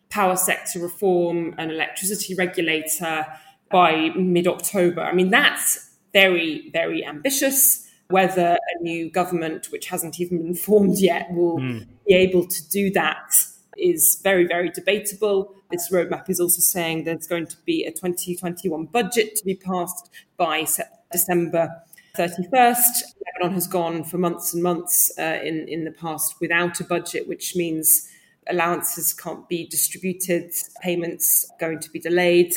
[0.10, 3.26] power sector reform, an electricity regulator
[3.69, 5.02] by mid October.
[5.02, 7.89] I mean, that's very, very ambitious.
[8.10, 11.88] Whether a new government, which hasn't even been formed yet, will mm.
[12.08, 13.36] be able to do that
[13.78, 15.56] is very, very debatable.
[15.71, 20.12] This roadmap is also saying there's going to be a 2021 budget to be passed
[20.38, 20.65] by
[21.12, 21.69] December
[22.15, 23.15] 31st.
[23.26, 27.28] Lebanon has gone for months and months uh, in, in the past without a budget,
[27.28, 28.10] which means
[28.49, 30.51] allowances can't be distributed,
[30.82, 32.53] payments going to be delayed.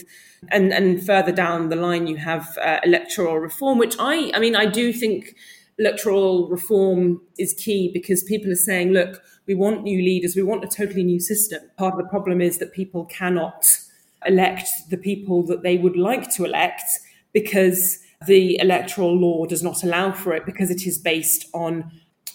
[0.49, 4.55] And, and further down the line, you have uh, electoral reform, which I, I mean,
[4.55, 5.35] I do think
[5.79, 10.65] electoral reform is key because people are saying, look, we want new leaders, we want
[10.65, 11.61] a totally new system.
[11.77, 13.67] Part of the problem is that people cannot
[14.27, 16.83] elect the people that they would like to elect
[17.33, 21.91] because the electoral law does not allow for it because it is based on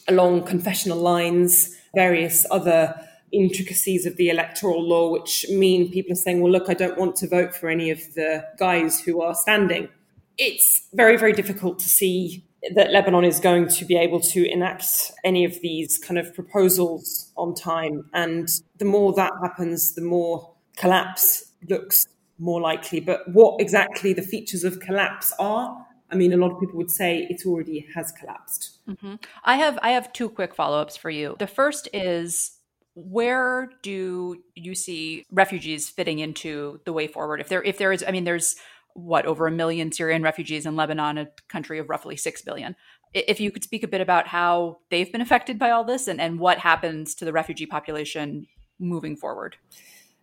[0.07, 2.95] along confessional lines, various other
[3.31, 7.15] intricacies of the electoral law, which mean people are saying, well, look, I don't want
[7.17, 9.89] to vote for any of the guys who are standing.
[10.37, 12.43] It's very, very difficult to see
[12.75, 17.31] that Lebanon is going to be able to enact any of these kind of proposals
[17.35, 18.09] on time.
[18.13, 22.99] And the more that happens, the more collapse looks more likely.
[22.99, 26.91] But what exactly the features of collapse are, I mean, a lot of people would
[26.91, 28.79] say it already has collapsed.
[28.87, 29.15] Mm-hmm.
[29.43, 31.35] I have I have two quick follow ups for you.
[31.39, 32.51] The first is
[32.93, 37.39] where do you see refugees fitting into the way forward?
[37.41, 38.55] If there if there is, I mean, there's
[38.93, 42.75] what over a million Syrian refugees in Lebanon, a country of roughly six billion.
[43.13, 46.19] If you could speak a bit about how they've been affected by all this and,
[46.19, 48.47] and what happens to the refugee population
[48.79, 49.57] moving forward.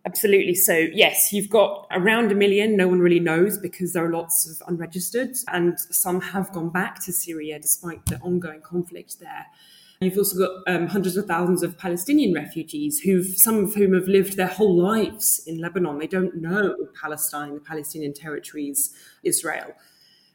[0.05, 0.55] Absolutely.
[0.55, 2.77] So, yes, you've got around a million.
[2.77, 7.03] No one really knows because there are lots of unregistered, and some have gone back
[7.03, 9.45] to Syria despite the ongoing conflict there.
[10.01, 14.07] You've also got um, hundreds of thousands of Palestinian refugees, who've some of whom have
[14.07, 15.99] lived their whole lives in Lebanon.
[15.99, 19.73] They don't know Palestine, the Palestinian territories, Israel.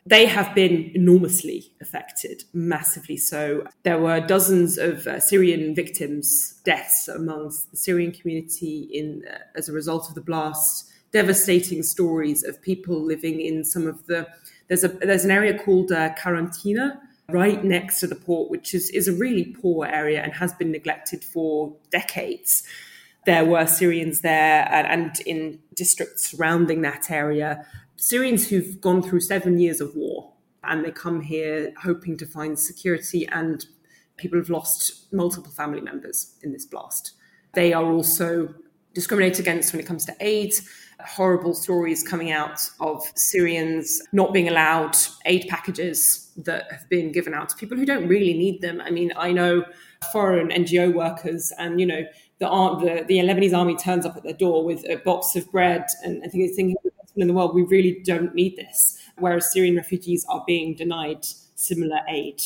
[0.04, 3.64] They have been enormously affected, massively so.
[3.84, 9.70] There were dozens of uh, Syrian victims, deaths amongst the Syrian community in uh, as
[9.70, 10.90] a result of the blast.
[11.10, 14.26] Devastating stories of people living in some of the
[14.68, 18.90] there's a there's an area called uh, Karantina, right next to the port, which is,
[18.90, 22.64] is a really poor area and has been neglected for decades.
[23.26, 29.20] There were Syrians there and, and in districts surrounding that area, Syrians who've gone through
[29.20, 30.32] seven years of war
[30.62, 33.66] and they come here hoping to find security and
[34.16, 37.12] people have lost multiple family members in this blast.
[37.54, 38.54] They are also
[38.92, 40.54] discriminated against when it comes to aid
[41.00, 47.34] horrible stories coming out of Syrians not being allowed aid packages that have been given
[47.34, 48.80] out to people who don't really need them.
[48.80, 49.64] I mean, I know
[50.12, 52.02] foreign NGO workers, and you know,
[52.38, 55.86] the the, the Lebanese army turns up at their door with a box of bread,
[56.02, 56.76] and I think it's thinking
[57.16, 58.98] in the world, we really don't need this.
[59.18, 62.42] Whereas Syrian refugees are being denied similar aid.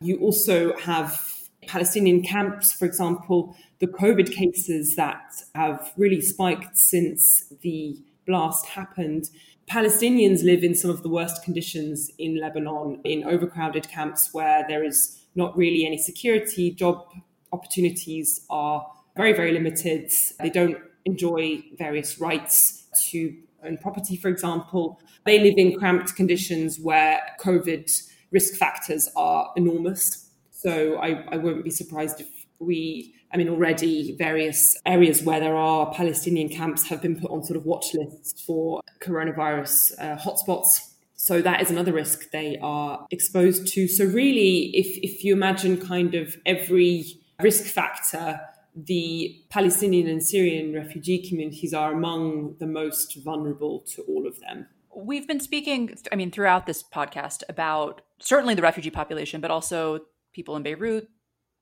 [0.00, 1.22] You also have
[1.66, 9.30] Palestinian camps, for example, the COVID cases that have really spiked since the blast happened.
[9.70, 14.84] Palestinians live in some of the worst conditions in Lebanon, in overcrowded camps where there
[14.84, 16.70] is not really any security.
[16.70, 17.04] Job
[17.52, 20.10] opportunities are very, very limited.
[20.40, 25.00] They don't enjoy various rights to own property, for example.
[25.24, 27.90] They live in cramped conditions where COVID
[28.30, 30.30] risk factors are enormous.
[30.50, 35.56] So I, I won't be surprised if we, I mean, already various areas where there
[35.56, 40.92] are Palestinian camps have been put on sort of watch lists for coronavirus uh, hotspots.
[41.16, 43.88] So that is another risk they are exposed to.
[43.88, 47.04] So really, if if you imagine kind of every
[47.40, 48.40] risk factor,
[48.76, 54.66] the Palestinian and Syrian refugee communities are among the most vulnerable to all of them.
[54.94, 60.00] We've been speaking, I mean, throughout this podcast about certainly the refugee population, but also
[60.32, 61.08] people in Beirut,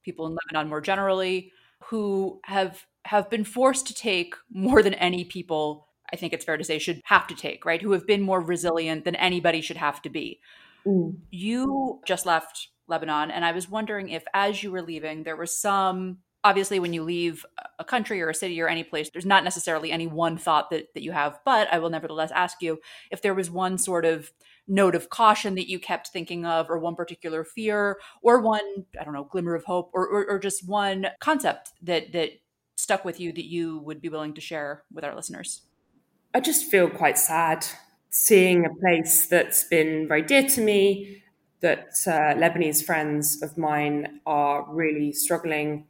[0.04, 1.52] people in Lebanon more generally,
[1.84, 6.56] who have have been forced to take more than any people I think it's fair
[6.56, 7.82] to say should have to take, right?
[7.82, 10.38] Who have been more resilient than anybody should have to be.
[10.86, 11.16] Mm.
[11.30, 15.58] You just left Lebanon, and I was wondering if, as you were leaving, there was
[15.58, 16.18] some.
[16.44, 17.46] Obviously, when you leave
[17.78, 20.92] a country or a city or any place, there's not necessarily any one thought that,
[20.92, 22.80] that you have, but I will nevertheless ask you
[23.10, 24.30] if there was one sort of
[24.66, 29.04] note of caution that you kept thinking of, or one particular fear, or one, I
[29.04, 32.30] don't know, glimmer of hope, or, or, or just one concept that, that
[32.76, 35.62] stuck with you that you would be willing to share with our listeners.
[36.34, 37.66] I just feel quite sad
[38.10, 41.22] seeing a place that's been very dear to me,
[41.60, 45.86] that uh, Lebanese friends of mine are really struggling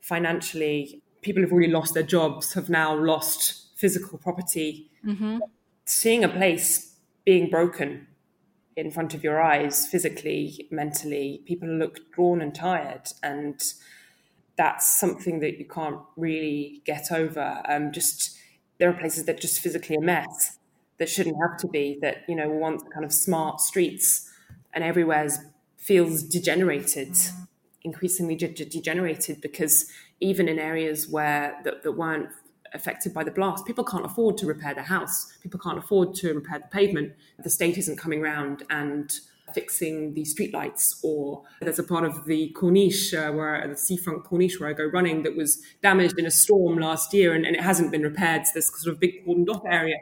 [0.00, 1.02] financially.
[1.20, 4.90] People have already lost their jobs, have now lost physical property.
[5.04, 5.38] Mm-hmm.
[5.84, 6.89] Seeing a place
[7.30, 8.08] being broken
[8.74, 13.02] in front of your eyes, physically, mentally, people look drawn and tired.
[13.22, 13.62] And
[14.56, 17.62] that's something that you can't really get over.
[17.68, 18.36] Um, just
[18.78, 20.58] there are places that just physically a mess
[20.98, 24.28] that shouldn't have to be that you know want kind of smart streets
[24.74, 25.28] and everywhere
[25.76, 27.16] feels degenerated
[27.82, 32.28] increasingly de- degenerated because even in areas where that, that weren't
[32.74, 36.32] affected by the blast people can't afford to repair their house people can't afford to
[36.34, 37.12] repair the pavement
[37.42, 39.20] the state isn't coming around and
[39.52, 44.58] fixing the streetlights, or there's a part of the Corniche, uh, where the seafront Corniche
[44.60, 47.62] where I go running, that was damaged in a storm last year and, and it
[47.62, 48.46] hasn't been repaired.
[48.46, 49.96] So this sort of big cordoned off area.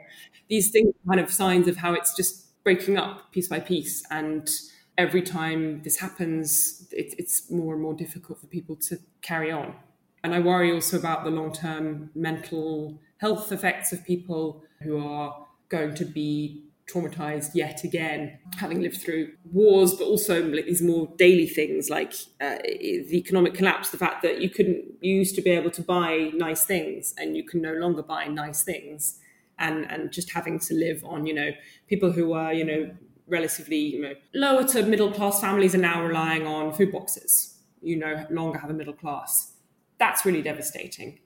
[0.47, 4.03] These things are kind of signs of how it's just breaking up piece by piece.
[4.09, 4.49] And
[4.97, 9.75] every time this happens, it, it's more and more difficult for people to carry on.
[10.23, 15.45] And I worry also about the long term mental health effects of people who are
[15.69, 21.45] going to be traumatized yet again, having lived through wars, but also these more daily
[21.45, 25.51] things like uh, the economic collapse, the fact that you couldn't, you used to be
[25.51, 29.19] able to buy nice things and you can no longer buy nice things.
[29.61, 31.51] And, and just having to live on, you know,
[31.87, 32.91] people who are, you know,
[33.27, 37.57] relatively you know, lower to middle class families are now relying on food boxes.
[37.81, 39.53] You no longer have a middle class.
[39.99, 41.19] That's really devastating.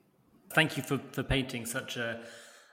[0.52, 2.20] Thank you for, for painting such a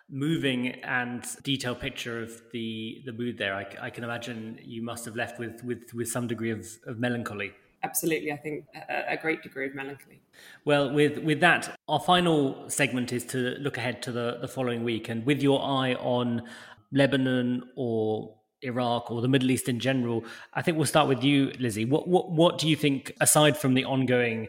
[0.10, 3.56] moving and detailed picture of the the mood there.
[3.56, 7.00] I, I, can imagine you must have left with with with some degree of, of
[7.00, 7.54] melancholy.
[7.84, 10.22] Absolutely, I think a, a, great degree of melancholy.
[10.66, 14.84] Well, with with that, our final segment is to look ahead to the the following
[14.84, 16.44] week, and with your eye on
[16.92, 20.24] Lebanon or Iraq or the Middle East in general.
[20.54, 21.86] I think we'll start with you, Lizzie.
[21.86, 24.48] What what what do you think, aside from the ongoing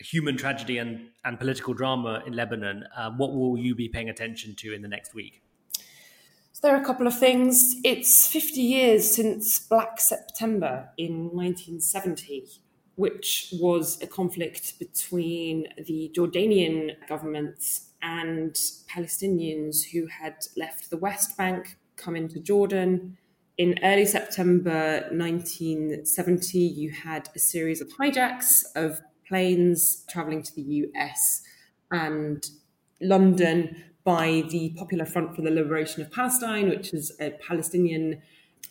[0.00, 4.54] human tragedy and, and political drama in Lebanon, um, what will you be paying attention
[4.56, 5.42] to in the next week?
[6.52, 7.76] So there are a couple of things.
[7.84, 12.46] It's 50 years since Black September in 1970,
[12.94, 18.54] which was a conflict between the Jordanian government and
[18.88, 23.16] Palestinians who had left the West Bank, come into Jordan.
[23.56, 30.62] In early September 1970, you had a series of hijacks of planes traveling to the
[30.62, 31.42] US
[31.90, 32.44] and
[33.00, 38.22] London by the Popular Front for the Liberation of Palestine, which is a Palestinian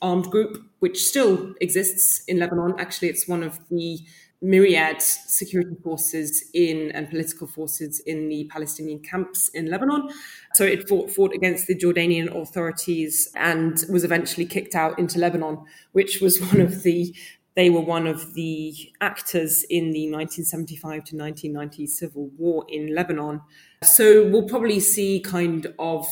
[0.01, 2.75] armed group which still exists in Lebanon.
[2.77, 3.99] Actually, it's one of the
[4.43, 10.09] myriad security forces in and political forces in the Palestinian camps in Lebanon.
[10.53, 15.59] So it fought, fought against the Jordanian authorities and was eventually kicked out into Lebanon,
[15.93, 17.15] which was one of the
[17.55, 23.41] they were one of the actors in the 1975 to 1990 civil war in Lebanon.
[23.83, 26.07] So we'll probably see kind of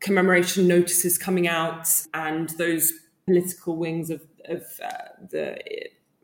[0.00, 2.92] commemoration notices coming out and those
[3.26, 4.90] political wings of, of uh,
[5.30, 5.58] the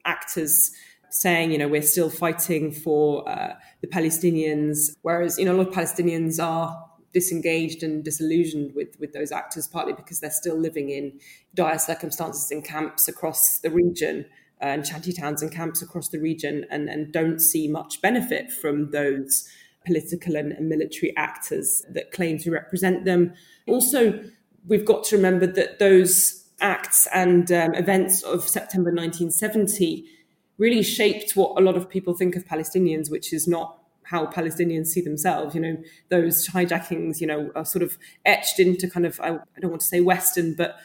[0.04, 0.72] actors
[1.10, 5.68] saying, you know, we're still fighting for uh, the Palestinians, whereas, you know, a lot
[5.68, 10.90] of Palestinians are disengaged and disillusioned with, with those actors, partly because they're still living
[10.90, 11.18] in
[11.54, 14.26] dire circumstances in camps across the region
[14.60, 18.90] and shanty towns and camps across the region and, and don't see much benefit from
[18.90, 19.48] those
[19.84, 23.32] political and, and military actors that claim to represent them.
[23.66, 24.22] Also,
[24.66, 30.06] we've got to remember that those acts and um, events of September 1970
[30.58, 34.86] really shaped what a lot of people think of Palestinians, which is not how Palestinians
[34.86, 35.54] see themselves.
[35.54, 35.76] You know,
[36.08, 39.82] those hijackings, you know, are sort of etched into kind of, I, I don't want
[39.82, 40.76] to say Western, but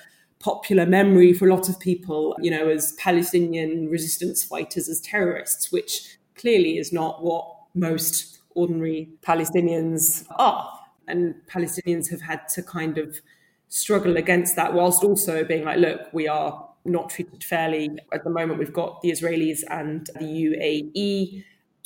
[0.42, 5.72] popular memory for a lot of people, you know, as Palestinian resistance fighters, as terrorists,
[5.72, 10.80] which clearly is not what most ordinary Palestinians are.
[11.08, 13.22] And Palestinians have had to kind of
[13.70, 17.90] struggle against that whilst also being like, look, we are not treated fairly.
[18.12, 21.44] At the moment, we've got the Israelis and the UAE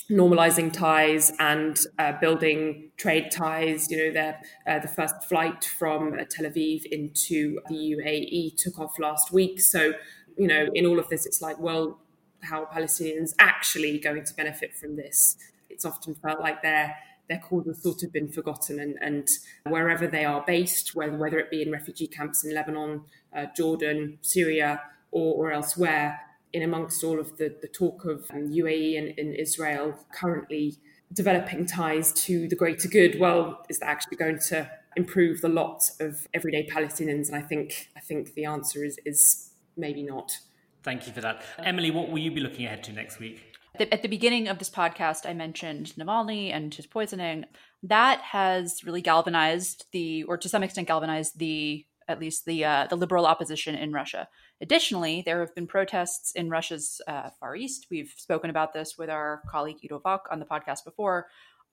[0.09, 3.89] normalizing ties and uh, building trade ties.
[3.89, 4.33] You know,
[4.67, 9.59] uh, the first flight from uh, Tel Aviv into the UAE took off last week.
[9.59, 9.93] So,
[10.37, 11.99] you know, in all of this, it's like, well,
[12.41, 15.37] how are Palestinians actually going to benefit from this?
[15.69, 16.95] It's often felt like they're
[17.27, 18.79] their cause has sort of been forgotten.
[18.79, 19.27] And, and
[19.65, 23.01] wherever they are based, whether, whether it be in refugee camps in Lebanon,
[23.35, 24.81] uh, Jordan, Syria,
[25.11, 26.19] or, or, elsewhere,
[26.55, 30.77] in amongst all of the, the talk of um, UAE and, and Israel currently
[31.11, 35.91] developing ties to the greater good, well, is that actually going to improve the lot
[35.99, 37.27] of everyday Palestinians?
[37.27, 40.37] And I think I think the answer is is maybe not.
[40.81, 41.43] Thank you for that.
[41.59, 43.41] Emily, what will you be looking ahead to next week?
[43.77, 47.43] at the beginning of this podcast, I mentioned Navalny and his poisoning.
[47.83, 52.87] That has really galvanized the, or to some extent, galvanized the at least the uh,
[52.89, 54.27] the liberal opposition in Russia.
[54.61, 57.87] Additionally, there have been protests in Russia's uh, Far East.
[57.89, 61.27] We've spoken about this with our colleague Ido Vock on the podcast before.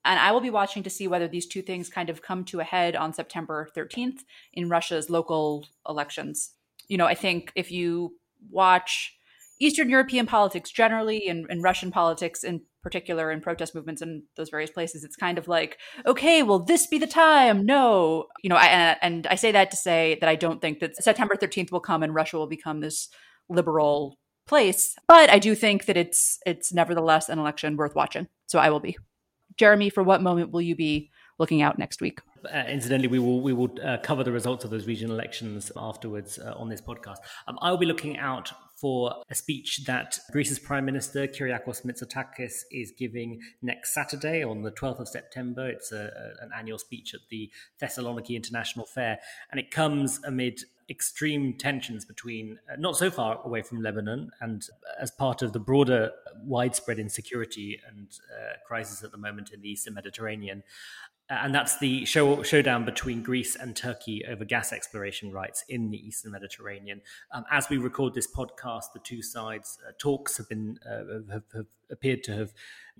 [0.04, 2.60] And I will be watching to see whether these two things kind of come to
[2.60, 6.50] a head on September 13th in Russia's local elections.
[6.88, 8.16] You know, I think if you
[8.50, 9.16] watch
[9.60, 14.50] Eastern European politics generally and, and, Russian politics in particular in protest movements in those
[14.50, 17.64] various places, it's kind of like, okay, will this be the time?
[17.64, 18.26] No.
[18.42, 21.36] You know, I, and I say that to say that I don't think that September
[21.36, 23.08] 13th will come and Russia will become this
[23.48, 24.96] liberal place.
[25.08, 28.28] But I do think that it's it's nevertheless an election worth watching.
[28.46, 28.96] So I will be.
[29.56, 32.20] Jeremy, for what moment will you be looking out next week?
[32.44, 36.38] Uh, incidentally, we will we will uh, cover the results of those regional elections afterwards
[36.38, 37.18] uh, on this podcast.
[37.46, 42.62] Um, I will be looking out for a speech that Greece's Prime Minister Kyriakos Mitsotakis
[42.72, 45.68] is giving next Saturday on the 12th of September.
[45.68, 47.48] It's a, a, an annual speech at the
[47.80, 49.20] Thessaloniki International Fair,
[49.52, 54.66] and it comes amid extreme tensions between uh, not so far away from Lebanon and
[55.00, 56.10] as part of the broader
[56.44, 60.62] widespread insecurity and uh, crisis at the moment in the Eastern Mediterranean.
[61.30, 65.90] Uh, and that's the show, showdown between Greece and Turkey over gas exploration rights in
[65.90, 67.00] the Eastern Mediterranean.
[67.32, 71.44] Um, as we record this podcast, the two sides' uh, talks have been uh, have,
[71.54, 72.52] have, appeared to have,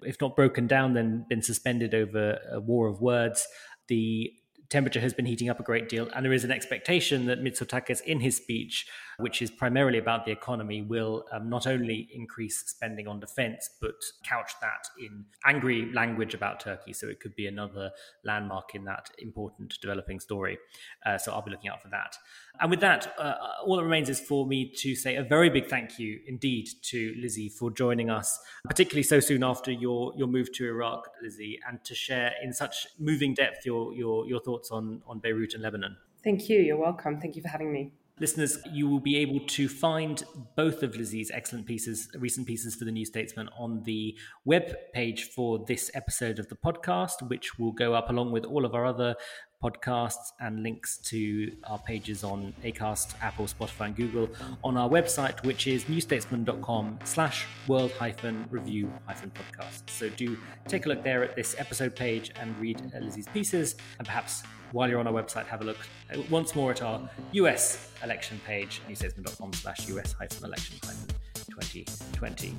[0.02, 3.46] if not broken down, then been suspended over a war of words.
[3.88, 4.32] The
[4.72, 8.00] temperature has been heating up a great deal, and there is an expectation that Mitsotakis,
[8.00, 8.86] in his speech,
[9.18, 13.94] which is primarily about the economy, will um, not only increase spending on defence, but
[14.24, 16.94] couch that in angry language about Turkey.
[16.94, 17.90] So it could be another
[18.24, 20.58] landmark in that important developing story.
[21.04, 22.16] Uh, so I'll be looking out for that.
[22.60, 23.34] And with that, uh,
[23.64, 27.14] all that remains is for me to say a very big thank you indeed to
[27.18, 31.82] Lizzie for joining us, particularly so soon after your, your move to Iraq, Lizzie, and
[31.84, 35.96] to share in such moving depth your, your, your thoughts on, on Beirut and Lebanon.
[36.22, 36.60] Thank you.
[36.60, 37.20] You're welcome.
[37.20, 37.92] Thank you for having me.
[38.20, 40.22] Listeners, you will be able to find
[40.54, 45.24] both of Lizzie's excellent pieces, recent pieces for the New Statesman, on the web page
[45.24, 48.84] for this episode of the podcast, which will go up along with all of our
[48.84, 49.16] other
[49.62, 54.28] podcasts and links to our pages on Acast, Apple, Spotify, and Google
[54.64, 59.88] on our website, which is newstatesman.com slash world hyphen review hyphen podcast.
[59.88, 60.36] So do
[60.66, 64.42] take a look there at this episode page and read Lizzie's pieces, and perhaps
[64.72, 65.78] while you're on our website, have a look
[66.12, 71.14] uh, once more at our US election page, newstatesman.com slash US hyphen election hyphen
[71.60, 72.54] 2020.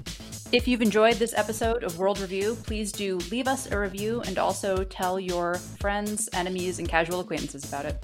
[0.52, 4.38] If you've enjoyed this episode of World Review, please do leave us a review and
[4.38, 8.04] also tell your friends, enemies, and casual acquaintances about it.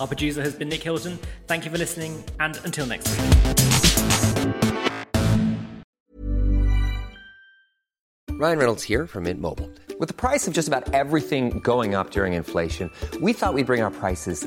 [0.00, 1.18] Our producer has been Nick Hilton.
[1.46, 4.48] Thank you for listening, and until next week.
[8.38, 9.68] Ryan Reynolds here from Mint Mobile.
[9.98, 12.90] With the price of just about everything going up during inflation,
[13.20, 14.46] we thought we'd bring our prices